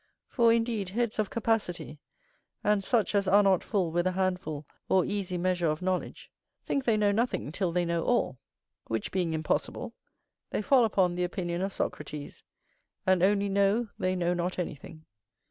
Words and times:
For, 0.27 0.51
indeed, 0.51 0.89
heads 0.89 1.19
of 1.19 1.29
capacity, 1.29 1.99
and 2.63 2.83
such 2.83 3.13
as 3.13 3.27
are 3.27 3.43
not 3.43 3.63
full 3.63 3.91
with 3.91 4.07
a 4.07 4.13
handful 4.13 4.65
or 4.89 5.05
easy 5.05 5.37
measure 5.37 5.67
of 5.67 5.83
knowledge, 5.83 6.31
think 6.63 6.85
they 6.85 6.97
know 6.97 7.11
nothing 7.11 7.51
till 7.51 7.71
they 7.71 7.85
know 7.85 8.03
all; 8.03 8.39
which 8.87 9.11
being 9.11 9.31
impossible, 9.35 9.93
they 10.49 10.63
fall 10.63 10.85
upon 10.85 11.13
the 11.13 11.23
opinion 11.23 11.61
of 11.61 11.71
Socrates, 11.71 12.41
and 13.05 13.21
only 13.21 13.47
know 13.47 13.89
they 13.99 14.15
know 14.15 14.33
not 14.33 14.57
anything. 14.57 15.05